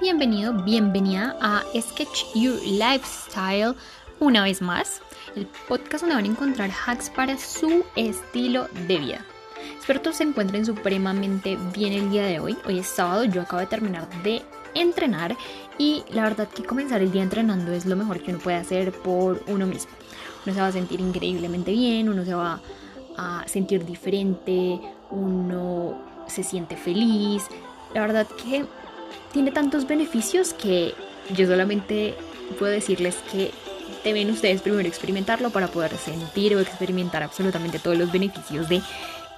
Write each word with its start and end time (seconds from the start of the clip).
bienvenido, 0.00 0.54
bienvenida 0.54 1.36
a 1.42 1.62
Sketch 1.78 2.24
Your 2.34 2.58
Lifestyle 2.64 3.74
una 4.18 4.42
vez 4.42 4.62
más, 4.62 5.02
el 5.36 5.46
podcast 5.68 6.02
donde 6.02 6.14
van 6.14 6.24
a 6.24 6.28
encontrar 6.28 6.70
hacks 6.70 7.10
para 7.10 7.36
su 7.36 7.84
estilo 7.96 8.66
de 8.88 8.98
vida. 8.98 9.26
Espero 9.78 10.00
todos 10.00 10.16
se 10.16 10.22
encuentren 10.22 10.64
supremamente 10.64 11.58
bien 11.74 11.92
el 11.92 12.10
día 12.10 12.24
de 12.24 12.40
hoy. 12.40 12.56
Hoy 12.64 12.78
es 12.78 12.86
sábado, 12.86 13.24
yo 13.24 13.42
acabo 13.42 13.60
de 13.60 13.66
terminar 13.66 14.08
de 14.22 14.42
entrenar 14.74 15.36
y 15.76 16.02
la 16.08 16.22
verdad 16.22 16.48
que 16.48 16.64
comenzar 16.64 17.02
el 17.02 17.12
día 17.12 17.22
entrenando 17.22 17.70
es 17.72 17.84
lo 17.84 17.94
mejor 17.94 18.22
que 18.22 18.30
uno 18.30 18.40
puede 18.40 18.56
hacer 18.56 18.92
por 18.92 19.42
uno 19.48 19.66
mismo. 19.66 19.92
Uno 20.46 20.54
se 20.54 20.60
va 20.62 20.68
a 20.68 20.72
sentir 20.72 21.00
increíblemente 21.00 21.72
bien, 21.72 22.08
uno 22.08 22.24
se 22.24 22.32
va 22.32 22.58
a 23.18 23.44
sentir 23.46 23.84
diferente, 23.84 24.80
uno 25.10 26.24
se 26.26 26.42
siente 26.42 26.76
feliz. 26.76 27.44
La 27.92 28.00
verdad 28.00 28.26
que 28.42 28.64
tiene 29.32 29.50
tantos 29.50 29.86
beneficios 29.86 30.52
que 30.52 30.94
yo 31.34 31.46
solamente 31.46 32.14
puedo 32.58 32.72
decirles 32.72 33.16
que 33.30 33.52
deben 34.04 34.30
ustedes 34.30 34.62
primero 34.62 34.88
experimentarlo 34.88 35.50
para 35.50 35.68
poder 35.68 35.96
sentir 35.96 36.54
o 36.56 36.60
experimentar 36.60 37.22
absolutamente 37.22 37.78
todos 37.78 37.98
los 37.98 38.10
beneficios 38.10 38.68
de 38.68 38.82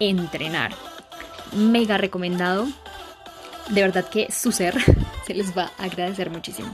entrenar. 0.01 0.73
Mega 1.57 1.99
recomendado. 1.99 2.67
De 3.69 3.83
verdad 3.83 4.09
que 4.09 4.31
su 4.31 4.53
ser 4.53 4.75
se 5.27 5.35
les 5.35 5.57
va 5.57 5.71
a 5.79 5.85
agradecer 5.85 6.31
muchísimo. 6.31 6.71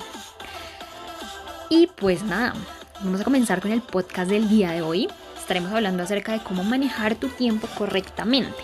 Y 1.71 1.87
pues 1.87 2.23
nada, 2.23 2.55
vamos 3.03 3.21
a 3.21 3.25
comenzar 3.25 3.61
con 3.61 3.73
el 3.73 3.83
podcast 3.83 4.31
del 4.31 4.49
día 4.49 4.71
de 4.71 4.83
hoy. 4.83 5.09
Estaremos 5.39 5.73
hablando 5.73 6.03
acerca 6.03 6.33
de 6.33 6.41
cómo 6.41 6.65
manejar 6.65 7.15
tu 7.15 7.29
tiempo 7.29 7.69
correctamente. 7.77 8.57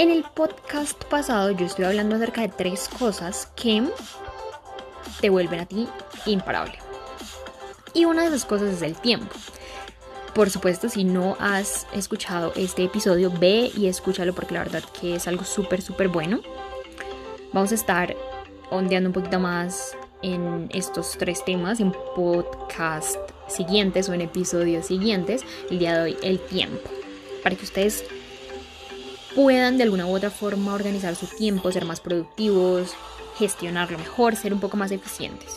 En 0.00 0.10
el 0.10 0.24
podcast 0.24 1.04
pasado 1.04 1.50
yo 1.50 1.66
estoy 1.66 1.84
hablando 1.84 2.16
acerca 2.16 2.40
de 2.40 2.48
tres 2.48 2.88
cosas 2.88 3.52
que 3.54 3.82
te 5.20 5.28
vuelven 5.28 5.60
a 5.60 5.66
ti 5.66 5.86
imparable. 6.24 6.78
Y 7.92 8.06
una 8.06 8.22
de 8.22 8.28
esas 8.28 8.46
cosas 8.46 8.76
es 8.76 8.80
el 8.80 8.96
tiempo. 8.96 9.34
Por 10.34 10.48
supuesto, 10.48 10.88
si 10.88 11.04
no 11.04 11.36
has 11.38 11.86
escuchado 11.92 12.54
este 12.56 12.84
episodio, 12.84 13.30
ve 13.30 13.70
y 13.76 13.88
escúchalo 13.88 14.34
porque 14.34 14.54
la 14.54 14.60
verdad 14.60 14.82
que 14.98 15.16
es 15.16 15.28
algo 15.28 15.44
súper, 15.44 15.82
súper 15.82 16.08
bueno. 16.08 16.40
Vamos 17.52 17.70
a 17.70 17.74
estar 17.74 18.16
ondeando 18.70 19.10
un 19.10 19.12
poquito 19.12 19.38
más 19.38 19.94
en 20.22 20.70
estos 20.72 21.18
tres 21.18 21.44
temas 21.44 21.78
en 21.78 21.92
podcast 22.16 23.18
siguientes 23.48 24.08
o 24.08 24.14
en 24.14 24.22
episodios 24.22 24.86
siguientes. 24.86 25.44
El 25.70 25.78
día 25.78 25.98
de 25.98 26.02
hoy, 26.04 26.16
el 26.22 26.40
tiempo. 26.40 26.88
Para 27.42 27.54
que 27.54 27.64
ustedes 27.64 28.02
puedan 29.42 29.78
de 29.78 29.84
alguna 29.84 30.06
u 30.06 30.14
otra 30.14 30.30
forma 30.30 30.74
organizar 30.74 31.16
su 31.16 31.26
tiempo, 31.26 31.72
ser 31.72 31.86
más 31.86 32.00
productivos, 32.00 32.92
gestionarlo 33.38 33.96
mejor, 33.96 34.36
ser 34.36 34.52
un 34.52 34.60
poco 34.60 34.76
más 34.76 34.90
eficientes. 34.90 35.56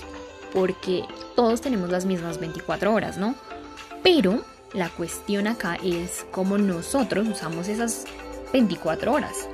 Porque 0.54 1.04
todos 1.36 1.60
tenemos 1.60 1.90
las 1.90 2.06
mismas 2.06 2.40
24 2.40 2.94
horas, 2.94 3.18
¿no? 3.18 3.36
Pero 4.02 4.42
la 4.74 4.88
cuestión 4.88 5.48
acá 5.48 5.78
es 5.84 6.26
cómo 6.32 6.58
nosotros 6.58 7.28
usamos 7.28 7.68
esas 7.68 8.06
24 8.54 9.12
horas. 9.12 9.50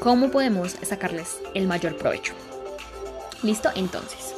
¿Cómo 0.00 0.30
podemos 0.30 0.76
sacarles 0.82 1.42
el 1.54 1.66
mayor 1.66 1.98
provecho? 1.98 2.32
¿Listo? 3.42 3.68
Entonces, 3.74 4.34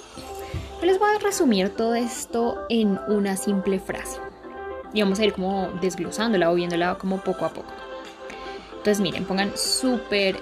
yo 0.80 0.86
les 0.86 0.98
voy 0.98 1.10
a 1.14 1.20
resumir 1.20 1.70
todo 1.70 1.94
esto 1.94 2.58
en 2.69 2.98
una 3.06 3.36
simple 3.36 3.78
frase. 3.78 4.19
Y 4.92 5.03
vamos 5.03 5.20
a 5.20 5.25
ir 5.25 5.34
como 5.34 5.70
desglosándola 5.80 6.50
o 6.50 6.55
viéndola 6.55 6.98
como 6.98 7.22
poco 7.22 7.44
a 7.44 7.50
poco. 7.50 7.81
Entonces 8.83 9.00
miren, 9.00 9.25
pongan 9.25 9.56
súper, 9.56 10.41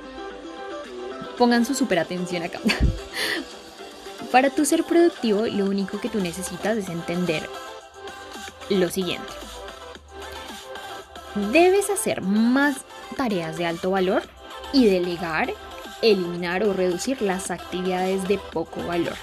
pongan 1.36 1.66
su 1.66 1.74
súper 1.74 1.98
atención 1.98 2.42
acá. 2.42 2.58
Para 4.32 4.48
tu 4.48 4.64
ser 4.64 4.82
productivo, 4.84 5.42
lo 5.42 5.66
único 5.66 6.00
que 6.00 6.08
tú 6.08 6.20
necesitas 6.20 6.78
es 6.78 6.88
entender 6.88 7.46
lo 8.70 8.88
siguiente. 8.88 9.28
Debes 11.52 11.90
hacer 11.90 12.22
más 12.22 12.78
tareas 13.14 13.58
de 13.58 13.66
alto 13.66 13.90
valor 13.90 14.22
y 14.72 14.86
delegar, 14.86 15.52
eliminar 16.00 16.64
o 16.64 16.72
reducir 16.72 17.20
las 17.20 17.50
actividades 17.50 18.26
de 18.26 18.38
poco 18.38 18.82
valor. 18.84 19.16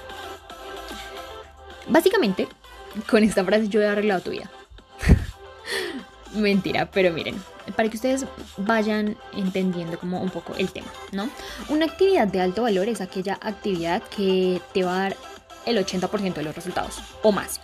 Básicamente, 1.88 2.48
con 3.10 3.24
esta 3.24 3.44
frase 3.44 3.68
yo 3.68 3.82
he 3.82 3.88
arreglado 3.88 4.22
tu 4.22 4.30
vida. 4.30 4.52
Mentira, 6.36 6.92
pero 6.92 7.12
miren, 7.12 7.42
para 7.78 7.90
que 7.90 7.96
ustedes 7.96 8.26
vayan 8.58 9.16
entendiendo 9.34 10.00
como 10.00 10.20
un 10.20 10.32
poco 10.32 10.56
el 10.56 10.70
tema, 10.72 10.88
¿no? 11.12 11.30
Una 11.70 11.86
actividad 11.86 12.28
de 12.28 12.42
alto 12.42 12.64
valor 12.64 12.90
es 12.90 13.00
aquella 13.00 13.38
actividad 13.40 14.02
que 14.04 14.60
te 14.74 14.84
va 14.84 14.98
a 14.98 15.00
dar 15.04 15.18
el 15.68 15.78
80% 15.78 16.34
de 16.34 16.44
los 16.44 16.56
resultados 16.56 16.98
o 17.22 17.32
más. 17.32 17.62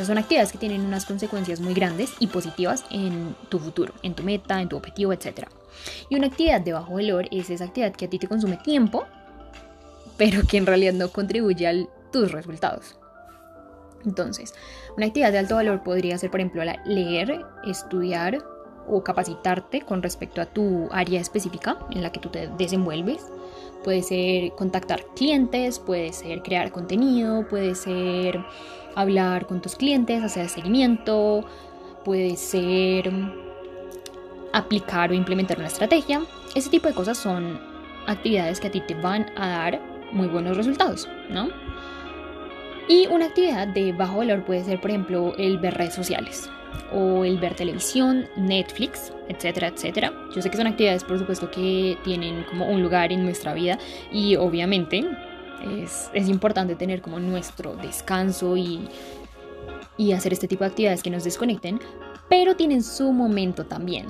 O 0.00 0.04
son 0.04 0.18
actividades 0.18 0.50
que 0.50 0.58
tienen 0.58 0.80
unas 0.80 1.06
consecuencias 1.06 1.60
muy 1.60 1.74
grandes 1.74 2.12
y 2.18 2.26
positivas 2.26 2.84
en 2.90 3.36
tu 3.50 3.60
futuro, 3.60 3.94
en 4.02 4.14
tu 4.14 4.24
meta, 4.24 4.60
en 4.60 4.68
tu 4.68 4.76
objetivo, 4.76 5.12
etc. 5.12 5.46
Y 6.08 6.16
una 6.16 6.26
actividad 6.26 6.60
de 6.60 6.72
bajo 6.72 6.94
valor 6.94 7.28
es 7.30 7.48
esa 7.48 7.64
actividad 7.64 7.92
que 7.92 8.06
a 8.06 8.10
ti 8.10 8.18
te 8.18 8.26
consume 8.26 8.56
tiempo, 8.56 9.04
pero 10.16 10.42
que 10.44 10.56
en 10.56 10.66
realidad 10.66 10.94
no 10.94 11.08
contribuye 11.10 11.68
a 11.68 11.74
tus 12.10 12.32
resultados. 12.32 12.96
Entonces, 14.04 14.54
una 14.96 15.06
actividad 15.06 15.30
de 15.30 15.38
alto 15.38 15.54
valor 15.54 15.84
podría 15.84 16.18
ser, 16.18 16.32
por 16.32 16.40
ejemplo, 16.40 16.64
leer, 16.84 17.44
estudiar, 17.64 18.42
o 18.88 19.02
capacitarte 19.02 19.82
con 19.82 20.02
respecto 20.02 20.40
a 20.40 20.46
tu 20.46 20.88
área 20.90 21.20
específica 21.20 21.78
en 21.90 22.02
la 22.02 22.10
que 22.10 22.20
tú 22.20 22.28
te 22.28 22.48
desenvuelves. 22.58 23.26
Puede 23.84 24.02
ser 24.02 24.52
contactar 24.52 25.04
clientes, 25.16 25.78
puede 25.78 26.12
ser 26.12 26.42
crear 26.42 26.70
contenido, 26.70 27.46
puede 27.48 27.74
ser 27.74 28.44
hablar 28.94 29.46
con 29.46 29.60
tus 29.60 29.76
clientes, 29.76 30.22
hacer 30.22 30.48
seguimiento, 30.48 31.44
puede 32.04 32.36
ser 32.36 33.10
aplicar 34.52 35.10
o 35.10 35.14
implementar 35.14 35.58
una 35.58 35.66
estrategia. 35.66 36.22
Ese 36.54 36.70
tipo 36.70 36.88
de 36.88 36.94
cosas 36.94 37.18
son 37.18 37.60
actividades 38.06 38.60
que 38.60 38.68
a 38.68 38.70
ti 38.70 38.80
te 38.80 38.94
van 38.94 39.26
a 39.36 39.48
dar 39.48 39.80
muy 40.12 40.28
buenos 40.28 40.56
resultados, 40.56 41.08
¿no? 41.30 41.48
Y 42.88 43.06
una 43.06 43.26
actividad 43.26 43.68
de 43.68 43.92
bajo 43.92 44.18
valor 44.18 44.44
puede 44.44 44.64
ser, 44.64 44.80
por 44.80 44.90
ejemplo, 44.90 45.34
el 45.38 45.58
ver 45.58 45.74
redes 45.74 45.94
sociales 45.94 46.50
o 46.92 47.24
el 47.24 47.38
ver 47.38 47.54
televisión, 47.54 48.26
Netflix, 48.36 49.12
etcétera, 49.28 49.68
etcétera. 49.68 50.12
Yo 50.34 50.42
sé 50.42 50.50
que 50.50 50.56
son 50.56 50.66
actividades, 50.66 51.04
por 51.04 51.18
supuesto, 51.18 51.50
que 51.50 51.96
tienen 52.04 52.44
como 52.44 52.68
un 52.68 52.82
lugar 52.82 53.12
en 53.12 53.24
nuestra 53.24 53.54
vida 53.54 53.78
y 54.12 54.36
obviamente 54.36 55.04
es, 55.78 56.10
es 56.12 56.28
importante 56.28 56.74
tener 56.74 57.00
como 57.00 57.18
nuestro 57.20 57.76
descanso 57.76 58.56
y, 58.56 58.88
y 59.96 60.12
hacer 60.12 60.32
este 60.32 60.48
tipo 60.48 60.64
de 60.64 60.70
actividades 60.70 61.02
que 61.02 61.10
nos 61.10 61.24
desconecten, 61.24 61.80
pero 62.28 62.56
tienen 62.56 62.82
su 62.82 63.12
momento 63.12 63.64
también, 63.64 64.06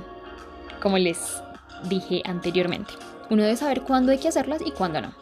como 0.81 0.99
les 0.99 1.43
dije 1.89 2.23
anteriormente. 2.25 2.93
Uno 3.31 3.43
debe 3.43 3.56
saber 3.56 3.83
cuándo 3.83 4.12
hay 4.12 4.19
que 4.19 4.29
hacerlas 4.29 4.62
y 4.65 4.73
cuándo 4.73 5.00
no. 5.00 5.12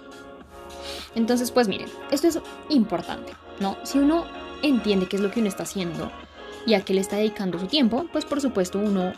Entonces, 1.14 1.50
pues 1.50 1.68
miren, 1.68 1.88
esto 2.10 2.28
es 2.28 2.38
importante, 2.68 3.32
¿no? 3.58 3.76
Si 3.82 3.98
uno 3.98 4.24
entiende 4.62 5.06
qué 5.06 5.16
es 5.16 5.22
lo 5.22 5.30
que 5.30 5.40
uno 5.40 5.48
está 5.48 5.64
haciendo, 5.64 6.10
y 6.66 6.74
a 6.74 6.84
qué 6.84 6.94
le 6.94 7.00
está 7.00 7.16
dedicando 7.16 7.58
su 7.58 7.66
tiempo, 7.66 8.06
pues 8.12 8.24
por 8.24 8.40
supuesto 8.40 8.78
uno 8.78 9.12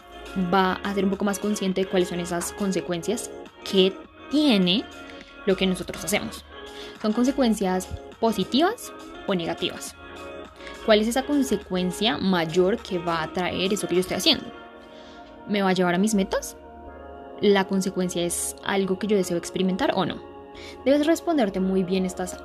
va 0.52 0.74
a 0.74 0.94
ser 0.94 1.04
un 1.04 1.10
poco 1.10 1.24
más 1.24 1.38
consciente 1.38 1.82
de 1.82 1.88
cuáles 1.88 2.08
son 2.08 2.20
esas 2.20 2.52
consecuencias 2.52 3.30
que 3.70 3.92
tiene 4.30 4.84
lo 5.46 5.56
que 5.56 5.66
nosotros 5.66 6.04
hacemos. 6.04 6.44
¿Son 7.00 7.12
consecuencias 7.12 7.88
positivas 8.20 8.92
o 9.26 9.34
negativas? 9.34 9.94
¿Cuál 10.86 11.00
es 11.00 11.08
esa 11.08 11.24
consecuencia 11.24 12.18
mayor 12.18 12.78
que 12.78 12.98
va 12.98 13.22
a 13.22 13.32
traer 13.32 13.72
eso 13.72 13.86
que 13.86 13.94
yo 13.94 14.00
estoy 14.00 14.16
haciendo? 14.16 14.44
¿Me 15.48 15.62
va 15.62 15.70
a 15.70 15.74
llevar 15.74 15.94
a 15.94 15.98
mis 15.98 16.14
metas? 16.14 16.56
¿La 17.40 17.66
consecuencia 17.66 18.22
es 18.22 18.56
algo 18.64 18.98
que 18.98 19.06
yo 19.06 19.16
deseo 19.16 19.36
experimentar 19.36 19.92
o 19.94 20.06
no? 20.06 20.22
Debes 20.84 21.06
responderte 21.06 21.60
muy 21.60 21.82
bien 21.82 22.06
estas 22.06 22.38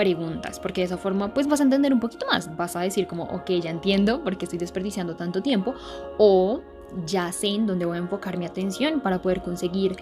preguntas, 0.00 0.58
porque 0.58 0.80
de 0.80 0.86
esa 0.86 0.96
forma 0.96 1.34
pues 1.34 1.46
vas 1.46 1.60
a 1.60 1.64
entender 1.64 1.92
un 1.92 2.00
poquito 2.00 2.24
más, 2.26 2.56
vas 2.56 2.74
a 2.74 2.80
decir 2.80 3.06
como, 3.06 3.24
ok, 3.24 3.50
ya 3.60 3.68
entiendo 3.68 4.24
por 4.24 4.38
qué 4.38 4.46
estoy 4.46 4.58
desperdiciando 4.58 5.14
tanto 5.14 5.42
tiempo, 5.42 5.74
o 6.16 6.62
ya 7.04 7.30
sé 7.32 7.48
en 7.48 7.66
dónde 7.66 7.84
voy 7.84 7.98
a 7.98 8.00
enfocar 8.00 8.38
mi 8.38 8.46
atención 8.46 9.00
para 9.00 9.20
poder 9.20 9.42
conseguir 9.42 9.96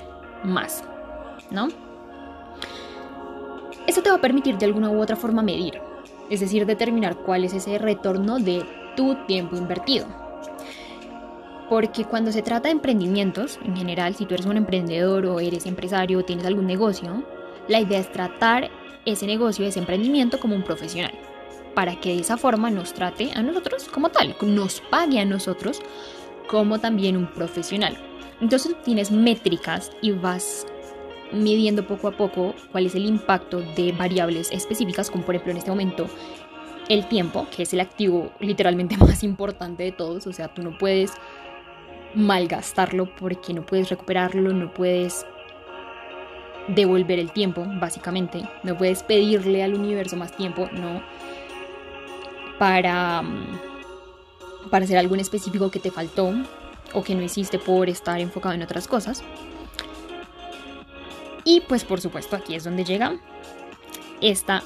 más, 0.44 0.84
¿no? 1.50 1.66
Eso 3.88 4.00
te 4.02 4.10
va 4.10 4.16
a 4.16 4.20
permitir 4.20 4.56
de 4.56 4.66
alguna 4.66 4.88
u 4.88 5.02
otra 5.02 5.16
forma 5.16 5.42
medir, 5.42 5.80
es 6.30 6.38
decir, 6.38 6.64
determinar 6.64 7.16
cuál 7.16 7.42
es 7.42 7.52
ese 7.52 7.76
retorno 7.78 8.38
de 8.38 8.64
tu 8.94 9.16
tiempo 9.26 9.56
invertido. 9.56 10.06
Porque 11.68 12.04
cuando 12.04 12.30
se 12.30 12.42
trata 12.42 12.68
de 12.68 12.74
emprendimientos, 12.74 13.58
en 13.64 13.76
general, 13.76 14.14
si 14.14 14.26
tú 14.26 14.34
eres 14.34 14.46
un 14.46 14.58
emprendedor 14.58 15.26
o 15.26 15.40
eres 15.40 15.66
empresario 15.66 16.20
o 16.20 16.24
tienes 16.24 16.46
algún 16.46 16.68
negocio, 16.68 17.24
la 17.66 17.80
idea 17.80 17.98
es 17.98 18.12
tratar 18.12 18.70
ese 19.04 19.26
negocio, 19.26 19.64
ese 19.64 19.78
emprendimiento 19.78 20.38
como 20.38 20.54
un 20.54 20.62
profesional, 20.62 21.12
para 21.74 22.00
que 22.00 22.14
de 22.14 22.20
esa 22.20 22.36
forma 22.36 22.70
nos 22.70 22.92
trate 22.92 23.30
a 23.34 23.42
nosotros 23.42 23.88
como 23.88 24.10
tal, 24.10 24.36
nos 24.42 24.80
pague 24.80 25.20
a 25.20 25.24
nosotros 25.24 25.80
como 26.48 26.78
también 26.80 27.16
un 27.16 27.26
profesional. 27.26 27.96
Entonces 28.40 28.74
tienes 28.82 29.10
métricas 29.10 29.90
y 30.00 30.12
vas 30.12 30.66
midiendo 31.32 31.86
poco 31.86 32.08
a 32.08 32.12
poco 32.12 32.54
cuál 32.72 32.86
es 32.86 32.94
el 32.94 33.04
impacto 33.04 33.60
de 33.60 33.92
variables 33.92 34.50
específicas, 34.50 35.10
como 35.10 35.24
por 35.24 35.34
ejemplo 35.34 35.52
en 35.52 35.58
este 35.58 35.70
momento 35.70 36.08
el 36.88 37.06
tiempo, 37.06 37.46
que 37.54 37.64
es 37.64 37.72
el 37.74 37.80
activo 37.80 38.32
literalmente 38.40 38.96
más 38.98 39.22
importante 39.22 39.82
de 39.82 39.92
todos, 39.92 40.26
o 40.26 40.32
sea, 40.32 40.48
tú 40.48 40.62
no 40.62 40.76
puedes 40.78 41.12
malgastarlo 42.14 43.14
porque 43.16 43.52
no 43.52 43.64
puedes 43.64 43.90
recuperarlo, 43.90 44.52
no 44.52 44.72
puedes 44.72 45.26
devolver 46.68 47.18
el 47.18 47.32
tiempo, 47.32 47.64
básicamente, 47.80 48.42
no 48.62 48.76
puedes 48.76 49.02
pedirle 49.02 49.62
al 49.62 49.74
universo 49.74 50.16
más 50.16 50.36
tiempo, 50.36 50.68
no, 50.72 51.02
para, 52.58 53.22
mm, 53.22 54.68
para 54.70 54.84
hacer 54.84 54.98
algo 54.98 55.14
en 55.14 55.20
específico 55.20 55.70
que 55.70 55.80
te 55.80 55.90
faltó 55.90 56.32
o 56.92 57.02
que 57.02 57.14
no 57.14 57.22
hiciste 57.22 57.58
por 57.58 57.88
estar 57.88 58.20
enfocado 58.20 58.54
en 58.54 58.62
otras 58.62 58.88
cosas. 58.88 59.22
Y 61.44 61.60
pues 61.62 61.84
por 61.84 62.00
supuesto 62.00 62.36
aquí 62.36 62.54
es 62.54 62.64
donde 62.64 62.84
llega 62.84 63.18
esta 64.20 64.62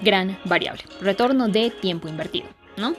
gran 0.00 0.38
variable, 0.44 0.82
retorno 1.00 1.48
de 1.48 1.70
tiempo 1.70 2.08
invertido, 2.08 2.48
¿no? 2.76 2.94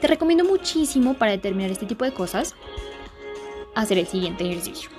Te 0.00 0.06
recomiendo 0.06 0.44
muchísimo 0.44 1.14
para 1.14 1.32
determinar 1.32 1.70
este 1.70 1.86
tipo 1.86 2.04
de 2.04 2.12
cosas 2.12 2.54
hacer 3.74 3.98
el 3.98 4.06
siguiente 4.06 4.44
ejercicio. 4.44 4.90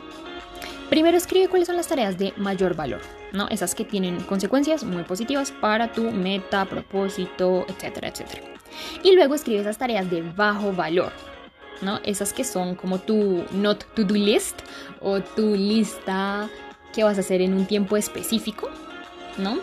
Primero 0.89 1.18
escribe 1.18 1.50
cuáles 1.50 1.68
son 1.68 1.75
las 1.75 1.88
tareas 1.88 2.18
de 2.18 2.34
mayor 2.38 2.75
valor, 2.75 3.01
¿no? 3.34 3.50
Esas 3.50 3.75
que 3.75 3.84
tienen 3.84 4.22
consecuencias 4.22 4.84
muy 4.84 5.04
positivas 5.04 5.51
para 5.51 5.92
tu 5.92 6.12
meta, 6.12 6.66
propósito, 6.66 7.66
etcétera, 7.68 8.07
etcétera. 8.07 8.44
Y 9.04 9.13
luego 9.13 9.36
escribe 9.36 9.62
esas 9.62 9.78
tareas 9.78 10.10
de 10.10 10.22
bajo 10.22 10.72
valor, 10.72 11.12
¿no? 11.81 12.00
Esas 12.06 12.31
que 12.31 12.45
son 12.45 12.75
como 12.75 13.00
tu 13.00 13.44
not 13.51 13.84
to 13.95 14.06
do 14.06 14.16
list 14.16 14.62
o 15.01 15.19
tu 15.19 15.56
lista 15.56 16.50
que 16.94 17.04
vas 17.04 17.18
a 17.18 17.22
hacer 17.22 17.42
en 17.42 17.54
un 17.54 17.66
tiempo 17.66 17.98
específico, 17.98 18.69
¿no? 19.38 19.60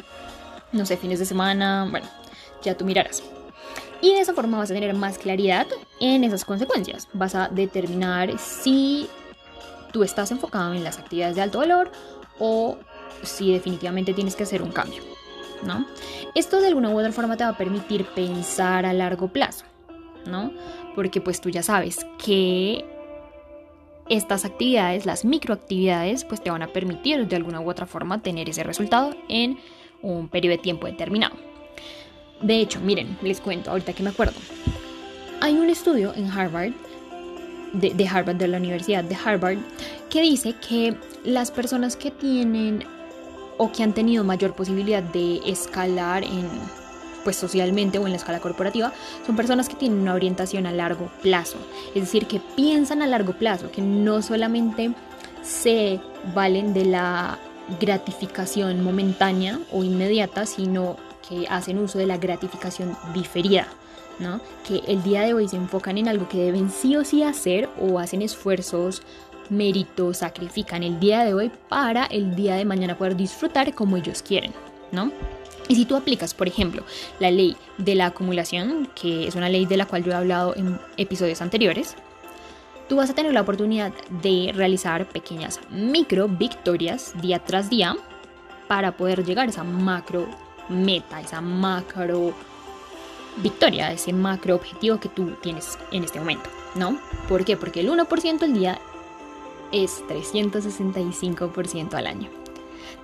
No 0.72 0.84
sé, 0.84 0.96
fines 0.98 1.20
de 1.20 1.24
semana, 1.24 1.86
bueno, 1.90 2.06
ya 2.62 2.76
tú 2.76 2.84
mirarás. 2.84 3.22
Y 4.02 4.12
de 4.12 4.20
esa 4.20 4.34
forma 4.34 4.58
vas 4.58 4.70
a 4.70 4.74
tener 4.74 4.92
más 4.92 5.16
claridad 5.16 5.66
en 6.00 6.24
esas 6.24 6.44
consecuencias. 6.44 7.08
Vas 7.14 7.34
a 7.34 7.48
determinar 7.48 8.38
si 8.38 9.08
tú 9.94 10.02
estás 10.02 10.32
enfocado 10.32 10.74
en 10.74 10.82
las 10.82 10.98
actividades 10.98 11.36
de 11.36 11.42
alto 11.42 11.58
valor 11.58 11.90
o 12.40 12.76
si 13.22 13.52
definitivamente 13.52 14.12
tienes 14.12 14.34
que 14.34 14.42
hacer 14.42 14.60
un 14.60 14.72
cambio. 14.72 15.02
¿no? 15.62 15.86
Esto 16.34 16.60
de 16.60 16.66
alguna 16.66 16.90
u 16.90 16.98
otra 16.98 17.12
forma 17.12 17.36
te 17.36 17.44
va 17.44 17.50
a 17.50 17.56
permitir 17.56 18.04
pensar 18.06 18.84
a 18.84 18.92
largo 18.92 19.28
plazo, 19.28 19.64
¿no? 20.26 20.52
Porque 20.94 21.20
pues 21.20 21.40
tú 21.40 21.48
ya 21.48 21.62
sabes 21.62 22.04
que 22.22 22.84
estas 24.08 24.44
actividades, 24.44 25.06
las 25.06 25.24
microactividades, 25.24 26.24
pues 26.24 26.42
te 26.42 26.50
van 26.50 26.62
a 26.62 26.66
permitir 26.66 27.26
de 27.26 27.36
alguna 27.36 27.60
u 27.60 27.70
otra 27.70 27.86
forma 27.86 28.20
tener 28.20 28.50
ese 28.50 28.64
resultado 28.64 29.14
en 29.28 29.58
un 30.02 30.28
periodo 30.28 30.56
de 30.56 30.62
tiempo 30.62 30.86
determinado. 30.86 31.36
De 32.42 32.60
hecho, 32.60 32.80
miren, 32.80 33.16
les 33.22 33.40
cuento, 33.40 33.70
ahorita 33.70 33.94
que 33.94 34.02
me 34.02 34.10
acuerdo, 34.10 34.38
hay 35.40 35.54
un 35.54 35.70
estudio 35.70 36.12
en 36.14 36.30
Harvard, 36.30 36.72
de, 37.74 38.08
Harvard, 38.08 38.36
de 38.36 38.48
la 38.48 38.58
Universidad 38.58 39.04
de 39.04 39.16
Harvard, 39.16 39.58
que 40.10 40.22
dice 40.22 40.54
que 40.66 40.96
las 41.24 41.50
personas 41.50 41.96
que 41.96 42.10
tienen 42.10 42.84
o 43.58 43.70
que 43.70 43.82
han 43.82 43.92
tenido 43.92 44.24
mayor 44.24 44.54
posibilidad 44.54 45.02
de 45.02 45.40
escalar 45.46 46.24
en 46.24 46.48
pues 47.24 47.36
socialmente 47.36 47.98
o 47.98 48.04
en 48.04 48.12
la 48.12 48.18
escala 48.18 48.38
corporativa, 48.38 48.92
son 49.26 49.34
personas 49.34 49.68
que 49.68 49.76
tienen 49.76 50.00
una 50.00 50.12
orientación 50.12 50.66
a 50.66 50.72
largo 50.72 51.10
plazo, 51.22 51.56
es 51.94 52.02
decir, 52.02 52.26
que 52.26 52.38
piensan 52.54 53.00
a 53.00 53.06
largo 53.06 53.32
plazo, 53.32 53.70
que 53.70 53.80
no 53.80 54.20
solamente 54.20 54.92
se 55.42 56.00
valen 56.34 56.74
de 56.74 56.84
la 56.84 57.38
gratificación 57.80 58.84
momentánea 58.84 59.58
o 59.72 59.82
inmediata, 59.82 60.44
sino 60.44 60.96
que 61.26 61.46
hacen 61.48 61.78
uso 61.78 61.98
de 61.98 62.06
la 62.06 62.18
gratificación 62.18 62.94
diferida, 63.14 63.66
¿no? 64.18 64.40
Que 64.66 64.82
el 64.86 65.02
día 65.02 65.22
de 65.22 65.34
hoy 65.34 65.48
se 65.48 65.56
enfocan 65.56 65.98
en 65.98 66.08
algo 66.08 66.28
que 66.28 66.38
deben 66.38 66.70
sí 66.70 66.96
o 66.96 67.04
sí 67.04 67.22
hacer 67.22 67.68
o 67.80 67.98
hacen 67.98 68.22
esfuerzos, 68.22 69.02
méritos, 69.50 70.18
sacrifican 70.18 70.82
el 70.82 71.00
día 71.00 71.24
de 71.24 71.34
hoy 71.34 71.50
para 71.68 72.06
el 72.06 72.34
día 72.34 72.56
de 72.56 72.64
mañana 72.64 72.96
poder 72.96 73.16
disfrutar 73.16 73.74
como 73.74 73.96
ellos 73.96 74.22
quieren, 74.22 74.52
¿no? 74.92 75.12
Y 75.68 75.76
si 75.76 75.86
tú 75.86 75.96
aplicas, 75.96 76.34
por 76.34 76.46
ejemplo, 76.46 76.84
la 77.20 77.30
ley 77.30 77.56
de 77.78 77.94
la 77.94 78.06
acumulación, 78.06 78.88
que 78.94 79.26
es 79.26 79.34
una 79.34 79.48
ley 79.48 79.64
de 79.64 79.76
la 79.76 79.86
cual 79.86 80.04
yo 80.04 80.12
he 80.12 80.14
hablado 80.14 80.54
en 80.56 80.78
episodios 80.96 81.40
anteriores, 81.40 81.96
tú 82.88 82.96
vas 82.96 83.10
a 83.10 83.14
tener 83.14 83.32
la 83.32 83.40
oportunidad 83.40 83.92
de 84.22 84.52
realizar 84.54 85.08
pequeñas 85.08 85.60
micro 85.70 86.28
victorias 86.28 87.14
día 87.20 87.38
tras 87.38 87.70
día 87.70 87.96
para 88.68 88.96
poder 88.96 89.24
llegar 89.24 89.46
a 89.46 89.50
esa 89.50 89.64
macro 89.64 90.26
meta, 90.68 91.20
esa 91.20 91.40
macro 91.40 92.34
victoria, 93.36 93.92
ese 93.92 94.12
macro 94.12 94.54
objetivo 94.54 94.98
que 95.00 95.08
tú 95.08 95.32
tienes 95.42 95.78
en 95.90 96.04
este 96.04 96.18
momento, 96.18 96.48
¿no? 96.74 96.98
¿Por 97.28 97.44
qué? 97.44 97.56
Porque 97.56 97.80
el 97.80 97.90
1% 97.90 98.42
al 98.42 98.54
día 98.54 98.80
es 99.72 100.02
365% 100.08 101.94
al 101.94 102.06
año. 102.06 102.30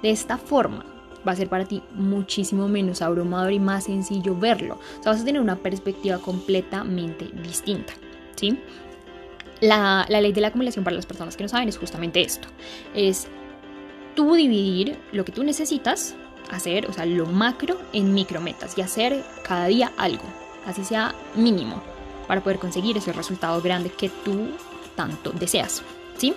De 0.02 0.10
esta 0.10 0.38
forma, 0.38 0.84
va 1.26 1.32
a 1.32 1.36
ser 1.36 1.48
para 1.48 1.64
ti 1.64 1.82
muchísimo 1.94 2.68
menos 2.68 3.02
abrumador 3.02 3.52
y 3.52 3.58
más 3.58 3.84
sencillo 3.84 4.34
verlo. 4.36 4.78
O 4.98 5.02
sea, 5.02 5.12
vas 5.12 5.22
a 5.22 5.24
tener 5.24 5.40
una 5.40 5.56
perspectiva 5.56 6.18
completamente 6.18 7.28
distinta, 7.42 7.92
¿sí? 8.36 8.58
La, 9.60 10.06
la, 10.08 10.20
ley 10.22 10.32
de 10.32 10.40
la 10.40 10.48
acumulación 10.48 10.84
para 10.84 10.96
las 10.96 11.04
personas 11.04 11.36
que 11.36 11.42
no 11.42 11.48
saben 11.48 11.68
es 11.68 11.76
justamente 11.76 12.22
esto. 12.22 12.48
Es 12.94 13.28
tú 14.14 14.34
dividir 14.34 14.98
lo 15.12 15.24
que 15.24 15.32
tú 15.32 15.44
necesitas 15.44 16.14
hacer, 16.50 16.88
o 16.88 16.92
sea, 16.92 17.06
lo 17.06 17.26
macro 17.26 17.78
en 17.92 18.14
micrometas 18.14 18.76
y 18.76 18.82
hacer 18.82 19.24
cada 19.42 19.66
día 19.66 19.92
algo, 19.96 20.24
así 20.66 20.84
sea 20.84 21.14
mínimo, 21.34 21.82
para 22.26 22.40
poder 22.40 22.58
conseguir 22.58 22.96
ese 22.96 23.12
resultado 23.12 23.60
grande 23.60 23.90
que 23.90 24.08
tú 24.08 24.48
tanto 24.96 25.30
deseas, 25.30 25.82
¿sí? 26.16 26.34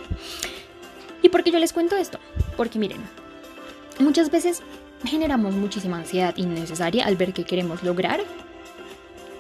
¿Y 1.22 1.30
por 1.30 1.44
qué 1.44 1.52
yo 1.52 1.60
les 1.60 1.74
cuento 1.74 1.96
esto? 1.96 2.20
Porque 2.58 2.80
miren, 2.80 3.02
muchas 4.00 4.30
veces 4.30 4.62
generamos 5.06 5.54
muchísima 5.54 5.98
ansiedad 5.98 6.36
innecesaria 6.38 7.06
al 7.06 7.16
ver 7.16 7.34
que 7.34 7.46
queremos 7.46 7.84
lograr 7.84 8.22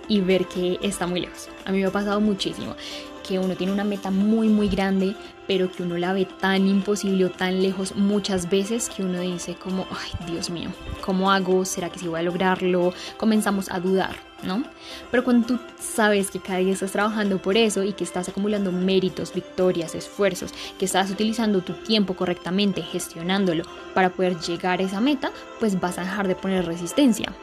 y 0.08 0.22
ver 0.22 0.48
que 0.48 0.80
está 0.82 1.08
muy 1.08 1.22
lejos. 1.22 1.50
A 1.66 1.72
mí 1.72 1.80
me 1.80 1.86
ha 1.86 1.92
pasado 1.92 2.20
muchísimo 2.20 2.76
que 3.24 3.40
uno 3.40 3.56
tiene 3.56 3.74
una 3.74 3.84
meta 3.84 4.12
muy 4.12 4.50
muy 4.50 4.68
grande, 4.68 5.16
pero 5.48 5.72
que 5.72 5.84
uno 5.84 5.98
la 5.98 6.14
ve 6.14 6.26
tan 6.26 6.68
imposible 6.68 7.26
o 7.26 7.32
tan 7.32 7.62
lejos 7.62 7.96
muchas 7.96 8.50
veces 8.50 8.90
que 8.90 9.04
uno 9.04 9.20
dice 9.22 9.56
como, 9.56 9.88
ay 9.90 10.32
Dios 10.32 10.50
mío, 10.50 10.70
¿cómo 11.02 11.32
hago? 11.32 11.66
¿Será 11.66 11.90
que 11.90 12.00
sí 12.00 12.08
voy 12.08 12.20
a 12.20 12.24
lograrlo? 12.24 12.94
Comenzamos 13.18 13.72
a 13.72 13.80
dudar, 13.80 14.16
¿no? 14.44 14.64
Pero 15.10 15.24
cuando 15.24 15.48
tú 15.48 15.60
sabes 15.80 16.30
que 16.30 16.40
cada 16.40 16.60
día 16.60 16.74
estás 16.74 16.92
trabajando 16.92 17.42
por 17.42 17.58
eso 17.58 17.84
y 17.84 17.94
que 17.94 18.04
estás 18.04 18.30
acumulando 18.30 18.72
méritos, 18.72 19.34
victorias, 19.34 19.96
esfuerzos, 19.96 20.54
que 20.78 20.86
estás 20.86 21.10
utilizando 21.10 21.62
tu 21.62 21.74
tiempo 21.74 22.16
correctamente, 22.16 22.82
gestionándolo 22.82 23.64
para 23.94 24.10
poder 24.10 24.40
llegar 24.40 24.80
a 24.80 24.84
esa 24.84 25.02
meta, 25.02 25.32
pues 25.60 25.80
vas 25.80 25.98
a 25.98 26.02
dejar 26.02 26.28
de 26.28 26.36
poner 26.36 26.66
resistencia 26.66 27.34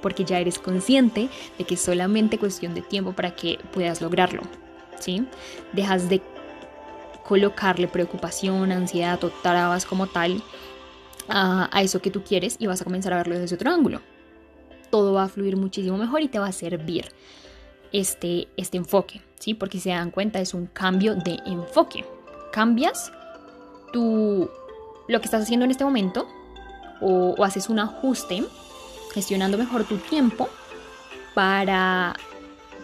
porque 0.00 0.24
ya 0.24 0.38
eres 0.38 0.58
consciente 0.60 1.28
de 1.58 1.64
que 1.64 1.74
es 1.74 1.80
solamente 1.80 2.38
cuestión 2.38 2.72
de 2.72 2.82
tiempo 2.82 3.12
para 3.12 3.34
que 3.34 3.58
puedas 3.72 4.00
lograrlo. 4.00 4.42
¿Sí? 5.00 5.26
Dejas 5.72 6.08
de 6.08 6.22
colocarle 7.28 7.88
preocupación, 7.88 8.72
ansiedad 8.72 9.22
o 9.22 9.30
trabas 9.42 9.84
como 9.84 10.06
tal 10.06 10.42
a, 11.28 11.68
eso 11.82 12.00
que 12.00 12.10
tú 12.10 12.22
quieres 12.22 12.56
y 12.58 12.66
vas 12.66 12.80
a 12.80 12.84
comenzar 12.84 13.12
a 13.12 13.18
verlo 13.18 13.38
desde 13.38 13.54
otro 13.54 13.70
ángulo. 13.70 14.00
Todo 14.90 15.12
va 15.12 15.24
a 15.24 15.28
fluir 15.28 15.56
muchísimo 15.56 15.98
mejor 15.98 16.22
y 16.22 16.28
te 16.28 16.38
va 16.38 16.46
a 16.46 16.52
servir 16.52 17.12
este, 17.92 18.48
este 18.56 18.78
enfoque, 18.78 19.20
¿sí? 19.38 19.52
Porque 19.52 19.76
si 19.76 19.84
se 19.84 19.90
dan 19.90 20.10
cuenta 20.10 20.40
es 20.40 20.54
un 20.54 20.66
cambio 20.66 21.14
de 21.14 21.38
enfoque. 21.44 22.04
Cambias 22.50 23.12
lo 23.92 25.20
que 25.20 25.24
estás 25.24 25.42
haciendo 25.42 25.64
en 25.64 25.70
este 25.70 25.84
momento 25.84 26.26
o, 27.00 27.34
o 27.36 27.44
haces 27.44 27.68
un 27.68 27.78
ajuste 27.78 28.42
gestionando 29.12 29.58
mejor 29.58 29.84
tu 29.84 29.98
tiempo 29.98 30.48
para 31.34 32.14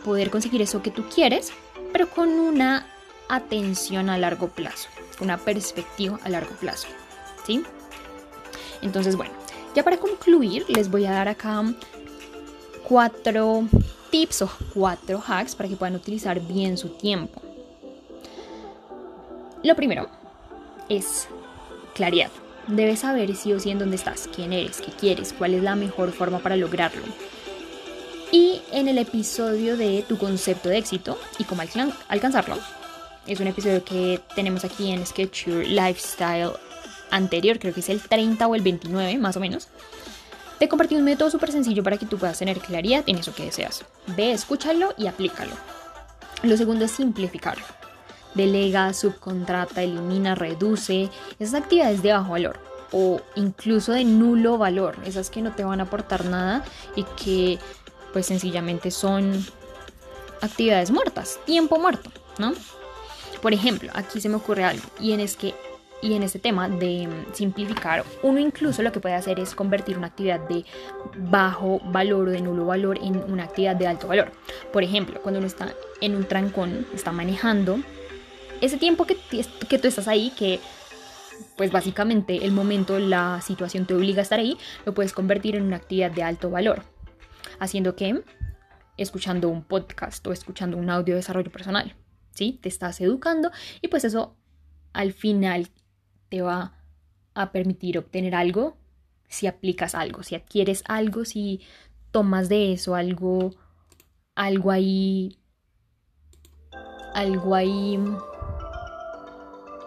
poder 0.05 0.31
conseguir 0.31 0.61
eso 0.61 0.83
que 0.83 0.91
tú 0.91 1.05
quieres 1.15 1.53
pero 1.95 2.11
con 2.11 2.29
una 2.41 2.89
atención 3.29 4.11
a 4.11 4.19
largo 4.19 4.49
plazo, 4.49 4.89
una 5.21 5.39
perspectiva 5.39 6.19
a 6.25 6.29
largo 6.29 6.53
plazo. 6.57 6.89
¿Sí? 7.47 7.63
Entonces, 8.83 9.15
bueno, 9.15 9.33
ya 9.77 9.85
para 9.85 9.99
concluir, 9.99 10.65
les 10.67 10.91
voy 10.91 11.07
a 11.07 11.13
dar 11.13 11.29
acá 11.29 11.63
cuatro 12.83 13.69
tips 14.11 14.43
o 14.43 14.51
cuatro 14.75 15.23
hacks 15.25 15.55
para 15.55 15.69
que 15.69 15.77
puedan 15.77 15.95
utilizar 15.95 16.41
bien 16.41 16.77
su 16.77 16.89
tiempo. 16.89 17.41
Lo 19.63 19.77
primero 19.77 20.09
es 20.89 21.29
claridad. 21.95 22.33
Debes 22.67 23.01
saber 23.01 23.37
sí 23.37 23.53
o 23.53 23.61
sí 23.61 23.71
en 23.71 23.79
dónde 23.79 23.95
estás, 23.95 24.29
quién 24.35 24.53
eres, 24.53 24.81
qué 24.81 24.91
quieres, 24.91 25.33
cuál 25.33 25.55
es 25.55 25.63
la 25.63 25.77
mejor 25.77 26.11
forma 26.11 26.41
para 26.41 26.57
lograrlo. 26.57 27.05
Y 28.33 28.63
en 28.73 28.89
el 28.89 28.99
episodio 28.99 29.77
de 29.77 30.05
tu 30.09 30.19
concepto 30.19 30.69
de 30.69 30.79
éxito 30.79 31.19
y 31.39 31.45
cómo 31.45 31.63
alcanzarlo, 32.09 32.59
es 33.27 33.41
un 33.41 33.47
episodio 33.47 33.85
que 33.85 34.21
tenemos 34.35 34.65
aquí 34.65 34.91
en 34.91 35.07
Sketch 35.07 35.47
Your 35.47 35.65
Lifestyle 35.67 36.53
anterior, 37.11 37.59
creo 37.59 37.73
que 37.73 37.81
es 37.81 37.89
el 37.89 38.01
30 38.01 38.47
o 38.47 38.55
el 38.55 38.63
29 38.63 39.19
más 39.19 39.37
o 39.37 39.41
menos, 39.41 39.69
te 40.59 40.69
compartí 40.69 40.95
un 40.95 41.05
método 41.05 41.31
súper 41.31 41.53
sencillo 41.53 41.83
para 41.83 41.97
que 41.97 42.07
tú 42.07 42.19
puedas 42.19 42.39
tener 42.39 42.59
claridad 42.59 43.05
en 43.07 43.19
eso 43.19 43.35
que 43.35 43.45
deseas. 43.45 43.85
Ve, 44.17 44.33
escúchalo 44.33 44.95
y 44.97 45.07
aplícalo. 45.07 45.53
Lo 46.43 46.57
segundo 46.57 46.85
es 46.85 46.93
simplificarlo. 46.93 47.65
Delega, 48.35 48.93
subcontrata, 48.93 49.83
elimina, 49.83 50.35
reduce 50.35 51.11
esas 51.39 51.63
actividades 51.63 52.03
de 52.03 52.13
bajo 52.13 52.33
valor 52.33 52.59
o 52.93 53.21
incluso 53.35 53.93
de 53.93 54.05
nulo 54.05 54.57
valor, 54.57 54.97
esas 55.05 55.31
que 55.31 55.43
no 55.43 55.53
te 55.53 55.65
van 55.65 55.81
a 55.81 55.85
aportar 55.85 56.25
nada 56.27 56.65
y 56.95 57.03
que 57.23 57.59
pues 58.15 58.27
sencillamente 58.27 58.93
son 58.93 59.45
actividades 60.41 60.93
muertas, 60.93 61.41
tiempo 61.45 61.79
muerto, 61.79 62.11
¿no? 62.39 62.55
Por 63.43 63.53
ejemplo, 63.53 63.91
aquí 63.93 64.21
se 64.21 64.29
me 64.29 64.37
ocurre 64.37 64.65
algo 64.65 64.85
y 65.01 65.13
en 65.13 65.21
es 65.21 65.37
que 65.37 65.53
y 66.01 66.15
en 66.15 66.23
este 66.23 66.39
tema 66.39 66.69
de 66.69 67.09
simplificar, 67.33 68.05
uno 68.23 68.39
incluso 68.39 68.83
lo 68.83 68.93
que 68.93 69.01
puede 69.01 69.15
hacer 69.15 69.41
es 69.41 69.55
convertir 69.55 69.97
una 69.97 70.09
actividad 70.09 70.39
de 70.49 70.65
bajo 71.17 71.81
valor 71.87 72.29
o 72.29 72.31
de 72.31 72.43
nulo 72.43 72.67
valor 72.67 72.99
en 73.03 73.17
una 73.33 73.45
actividad 73.45 73.75
de 73.75 73.87
alto 73.87 74.07
valor. 74.07 74.31
Por 74.71 74.85
ejemplo, 74.85 75.21
cuando 75.23 75.39
uno 75.39 75.47
está 75.47 75.73
en 76.03 76.15
un 76.15 76.25
trancón, 76.25 76.87
está 76.95 77.11
manejando, 77.11 77.79
ese 78.61 78.77
tiempo 78.77 79.07
que, 79.07 79.17
que 79.69 79.79
tú 79.79 79.89
estás 79.89 80.07
ahí, 80.07 80.31
que 80.37 80.61
pues 81.57 81.73
básicamente 81.73 82.45
el 82.45 82.53
momento, 82.53 82.99
la 82.99 83.41
situación 83.41 83.87
te 83.87 83.95
obliga 83.95 84.21
a 84.21 84.23
estar 84.23 84.39
ahí, 84.39 84.59
lo 84.85 84.93
puedes 84.93 85.15
convertir 85.15 85.57
en 85.57 85.63
una 85.63 85.77
actividad 85.77 86.11
de 86.11 86.23
alto 86.23 86.51
valor. 86.51 86.94
Haciendo 87.59 87.97
que 87.97 88.23
escuchando 88.97 89.49
un 89.49 89.65
podcast 89.65 90.27
o 90.27 90.33
escuchando 90.33 90.77
un 90.77 90.91
audio 90.91 91.15
de 91.15 91.21
desarrollo 91.21 91.51
personal, 91.51 91.95
¿sí? 92.31 92.59
Te 92.63 92.69
estás 92.69 93.01
educando 93.01 93.51
y 93.81 93.89
pues 93.89 94.05
eso 94.05 94.37
al 94.93 95.13
final 95.13 95.69
te 96.29 96.43
va 96.43 96.79
a 97.35 97.53
permitir 97.53 97.99
obtener 97.99 98.35
algo 98.35 98.77
si 99.29 99.47
aplicas 99.47 99.95
algo, 99.95 100.23
si 100.23 100.37
adquieres 100.37 100.85
algo, 100.87 101.25
si 101.25 101.61
tomas 102.13 102.49
de 102.49 102.73
eso 102.73 102.95
algo, 102.95 103.51
algo 104.37 104.71
ahí, 104.71 105.39
algo 107.15 107.55
ahí 107.55 107.99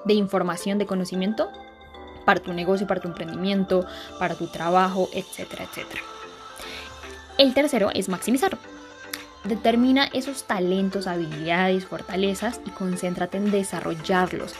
de 0.05 0.13
información, 0.13 0.77
de 0.77 0.85
conocimiento 0.85 1.49
para 2.25 2.41
tu 2.41 2.51
negocio, 2.51 2.87
para 2.87 2.99
tu 2.99 3.07
emprendimiento, 3.07 3.85
para 4.19 4.35
tu 4.35 4.47
trabajo, 4.47 5.07
etcétera, 5.13 5.63
etcétera. 5.63 6.01
El 7.37 7.53
tercero 7.53 7.89
es 7.93 8.09
maximizar. 8.09 8.57
Determina 9.43 10.05
esos 10.07 10.45
talentos, 10.45 11.07
habilidades, 11.07 11.85
fortalezas 11.85 12.59
y 12.65 12.71
concéntrate 12.71 13.37
en 13.37 13.51
desarrollarlos. 13.51 14.55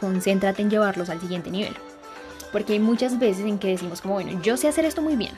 Concéntrate 0.00 0.62
en 0.62 0.70
llevarlos 0.70 1.10
al 1.10 1.20
siguiente 1.20 1.50
nivel. 1.50 1.74
Porque 2.50 2.72
hay 2.72 2.80
muchas 2.80 3.18
veces 3.18 3.44
en 3.44 3.58
que 3.58 3.68
decimos 3.68 4.00
como, 4.00 4.14
bueno, 4.14 4.40
yo 4.42 4.56
sé 4.56 4.68
hacer 4.68 4.84
esto 4.84 5.02
muy 5.02 5.16
bien, 5.16 5.32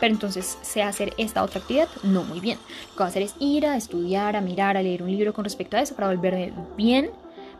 pero 0.00 0.14
entonces 0.14 0.58
sé 0.62 0.82
hacer 0.82 1.12
esta 1.18 1.42
otra 1.42 1.60
actividad 1.60 1.88
no 2.02 2.22
muy 2.24 2.40
bien. 2.40 2.58
Lo 2.58 2.92
que 2.92 2.98
voy 2.98 3.04
a 3.04 3.08
hacer 3.08 3.22
es 3.22 3.34
ir 3.38 3.66
a 3.66 3.76
estudiar, 3.76 4.36
a 4.36 4.40
mirar, 4.40 4.76
a 4.76 4.82
leer 4.82 5.02
un 5.02 5.10
libro 5.10 5.32
con 5.32 5.44
respecto 5.44 5.76
a 5.76 5.80
eso 5.80 5.94
para 5.94 6.08
volverme 6.08 6.52
bien, 6.76 7.10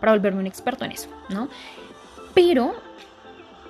para 0.00 0.12
volverme 0.12 0.40
un 0.40 0.46
experto 0.46 0.84
en 0.84 0.92
eso, 0.92 1.08
¿no? 1.28 1.48
Pero 2.34 2.74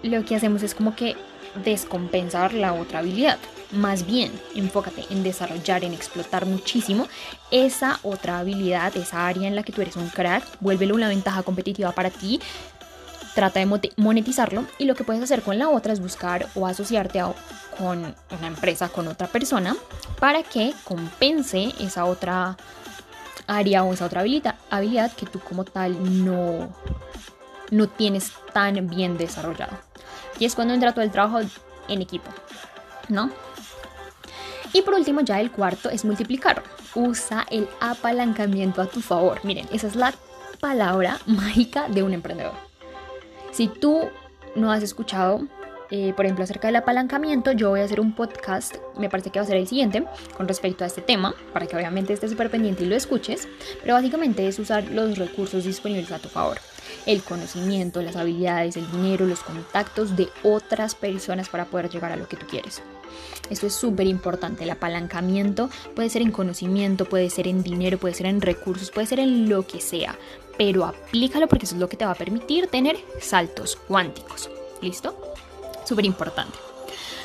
lo 0.02 0.25
que 0.25 0.37
hacemos 0.37 0.62
es 0.62 0.75
como 0.75 0.95
que 0.95 1.17
descompensar 1.64 2.55
la 2.55 2.73
otra 2.73 3.00
habilidad. 3.00 3.38
Más 3.71 4.07
bien, 4.07 4.33
enfócate 4.55 5.05
en 5.11 5.23
desarrollar, 5.23 5.85
en 5.85 5.93
explotar 5.93 6.47
muchísimo 6.47 7.07
esa 7.50 8.00
otra 8.02 8.38
habilidad, 8.38 8.97
esa 8.97 9.26
área 9.26 9.47
en 9.47 9.57
la 9.57 9.62
que 9.62 9.73
tú 9.73 9.83
eres 9.83 9.97
un 9.97 10.09
crack, 10.09 10.45
vuélvelo 10.61 10.95
una 10.95 11.09
ventaja 11.09 11.43
competitiva 11.43 11.93
para 11.93 12.11
ti, 12.11 12.40
trata 13.35 13.61
de 13.61 13.93
monetizarlo 13.97 14.64
y 14.78 14.85
lo 14.85 14.95
que 14.95 15.05
puedes 15.05 15.23
hacer 15.23 15.43
con 15.43 15.59
la 15.59 15.69
otra 15.69 15.93
es 15.93 16.00
buscar 16.00 16.49
o 16.55 16.67
asociarte 16.67 17.23
con 17.78 18.14
una 18.37 18.47
empresa, 18.47 18.88
con 18.88 19.07
otra 19.07 19.28
persona, 19.28 19.76
para 20.19 20.43
que 20.43 20.73
compense 20.85 21.73
esa 21.78 22.05
otra 22.07 22.57
área 23.47 23.85
o 23.85 23.93
esa 23.93 24.07
otra 24.07 24.21
habilidad, 24.21 24.57
habilidad 24.71 25.12
que 25.12 25.26
tú 25.26 25.40
como 25.40 25.64
tal 25.64 26.25
no, 26.25 26.75
no 27.71 27.88
tienes 27.88 28.33
tan 28.52 28.88
bien 28.88 29.17
desarrollado. 29.17 29.88
Y 30.38 30.45
es 30.45 30.54
cuando 30.54 30.75
entra 30.75 30.92
todo 30.92 31.04
el 31.04 31.11
trabajo 31.11 31.40
en 31.88 32.02
equipo, 32.02 32.30
¿no? 33.09 33.30
Y 34.73 34.83
por 34.83 34.95
último, 34.95 35.21
ya 35.23 35.40
el 35.40 35.50
cuarto 35.50 35.90
es 35.90 36.04
multiplicar. 36.04 36.62
Usa 36.95 37.47
el 37.50 37.68
apalancamiento 37.80 38.83
a 38.83 38.87
tu 38.87 39.00
favor. 39.00 39.40
Miren, 39.45 39.66
esa 39.73 39.87
es 39.87 39.97
la 39.97 40.14
palabra 40.61 41.18
mágica 41.26 41.88
de 41.88 42.02
un 42.02 42.12
emprendedor. 42.12 42.54
Si 43.50 43.68
tú 43.68 44.09
no 44.54 44.71
has 44.71 44.83
escuchado, 44.83 45.47
eh, 45.90 46.12
por 46.14 46.26
ejemplo, 46.26 46.45
acerca 46.45 46.68
del 46.68 46.76
apalancamiento, 46.76 47.52
yo 47.52 47.71
voy 47.71 47.80
a 47.80 47.85
hacer 47.85 48.00
un 48.00 48.14
podcast, 48.14 48.76
me 48.99 49.09
parece 49.09 49.30
que 49.30 49.38
va 49.38 49.45
a 49.45 49.49
ser 49.49 49.57
el 49.57 49.66
siguiente, 49.66 50.04
con 50.37 50.47
respecto 50.47 50.85
a 50.85 50.87
este 50.87 51.00
tema, 51.00 51.35
para 51.52 51.66
que 51.66 51.76
obviamente 51.76 52.12
estés 52.12 52.30
súper 52.30 52.50
pendiente 52.50 52.85
y 52.85 52.87
lo 52.87 52.95
escuches, 52.95 53.49
pero 53.80 53.95
básicamente 53.95 54.47
es 54.47 54.59
usar 54.59 54.85
los 54.90 55.16
recursos 55.16 55.64
disponibles 55.64 56.12
a 56.12 56.18
tu 56.18 56.28
favor 56.28 56.59
el 57.07 57.23
conocimiento, 57.23 58.02
las 58.02 58.16
habilidades, 58.16 58.76
el 58.76 58.90
dinero, 58.90 59.26
los 59.26 59.40
contactos 59.40 60.16
de 60.16 60.28
otras 60.42 60.95
personas 60.95 61.49
para 61.49 61.66
poder 61.66 61.90
llegar 61.90 62.12
a 62.12 62.16
lo 62.16 62.28
que 62.28 62.37
tú 62.37 62.47
quieres. 62.47 62.83
Esto 63.50 63.66
es 63.66 63.75
súper 63.75 64.07
importante. 64.07 64.64
El 64.64 64.71
apalancamiento 64.71 65.71
puede 65.95 66.11
ser 66.11 66.23
en 66.23 66.30
conocimiento, 66.30 67.07
puede 67.07 67.30
ser 67.30 67.49
en 67.49 67.62
dinero, 67.62 67.99
puede 67.99 68.14
ser 68.14 68.26
en 68.26 68.40
recursos, 68.40 68.90
puede 68.90 69.07
ser 69.07 69.21
en 69.21 69.49
lo 69.49 69.66
que 69.66 69.80
sea. 69.80 70.16
Pero 70.57 70.85
aplícalo 70.85 71.47
porque 71.47 71.66
eso 71.66 71.75
es 71.75 71.80
lo 71.80 71.88
que 71.88 71.97
te 71.97 72.04
va 72.04 72.12
a 72.12 72.16
permitir 72.16 72.66
tener 72.66 72.97
saltos 73.21 73.76
cuánticos. 73.76 74.50
¿Listo? 74.83 75.16
Súper 75.85 76.04
importante. 76.04 76.59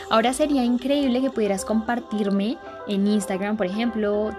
Ahora 0.09 0.33
sería 0.33 0.63
increíble 0.63 1.21
que 1.21 1.29
pudieras 1.29 1.65
compartirme 1.65 2.57
en 2.87 3.07
Instagram, 3.07 3.57
por 3.57 3.65
ejemplo, 3.65 4.31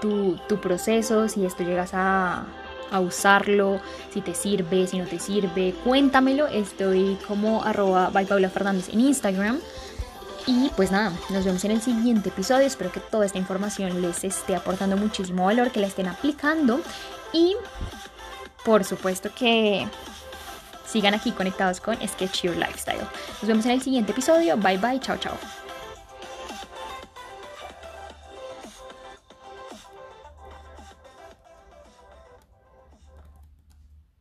tu, 0.00 0.36
tu 0.48 0.60
proceso, 0.60 1.28
si 1.28 1.44
esto 1.44 1.62
llegas 1.62 1.90
a, 1.92 2.46
a 2.90 3.00
usarlo, 3.00 3.80
si 4.12 4.20
te 4.20 4.34
sirve, 4.34 4.86
si 4.86 4.98
no 4.98 5.06
te 5.06 5.18
sirve, 5.18 5.74
cuéntamelo. 5.84 6.46
Estoy 6.46 7.16
como 7.26 7.62
arroba 7.62 8.10
Paula 8.10 8.50
Fernández 8.50 8.88
en 8.88 9.00
Instagram. 9.00 9.58
Y 10.46 10.70
pues 10.76 10.90
nada, 10.90 11.12
nos 11.28 11.44
vemos 11.44 11.64
en 11.64 11.72
el 11.72 11.80
siguiente 11.80 12.30
episodio. 12.30 12.66
Espero 12.66 12.90
que 12.90 13.00
toda 13.00 13.26
esta 13.26 13.38
información 13.38 14.00
les 14.02 14.24
esté 14.24 14.56
aportando 14.56 14.96
muchísimo 14.96 15.44
valor, 15.44 15.70
que 15.70 15.80
la 15.80 15.86
estén 15.86 16.08
aplicando. 16.08 16.80
Y 17.32 17.56
por 18.64 18.84
supuesto 18.84 19.30
que 19.34 19.86
sigan 20.86 21.14
aquí 21.14 21.32
conectados 21.32 21.80
con 21.80 21.96
Sketch 21.96 22.42
Your 22.42 22.56
Lifestyle. 22.56 23.06
Nos 23.40 23.46
vemos 23.46 23.64
en 23.66 23.72
el 23.72 23.82
siguiente 23.82 24.12
episodio. 24.12 24.56
Bye 24.56 24.78
bye, 24.78 25.00
chao 25.00 25.16
chao. 25.18 25.59